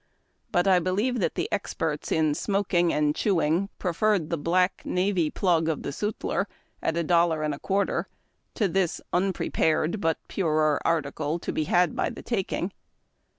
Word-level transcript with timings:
But 0.51 0.67
I 0.67 0.79
believe 0.79 1.19
that 1.19 1.35
the 1.35 1.47
experts 1.51 2.11
in 2.11 2.33
smoking 2.33 2.91
and 2.91 3.15
chew 3.15 3.39
ing 3.39 3.69
preferred 3.77 4.31
the 4.31 4.35
black 4.39 4.81
navy 4.83 5.29
plug 5.29 5.69
of 5.69 5.83
the 5.83 5.91
sutler, 5.91 6.47
at 6.81 6.97
a 6.97 7.03
dol 7.03 7.27
lar 7.27 7.43
and 7.43 7.53
a 7.53 7.59
quarter, 7.59 8.07
to 8.55 8.67
this 8.67 8.99
unprepared 9.13 10.01
but 10.01 10.17
purer 10.27 10.81
article 10.83 11.37
to 11.37 11.53
be 11.53 11.65
had 11.65 11.95
by 11.95 12.09
the 12.09 12.23
taking. 12.23 12.71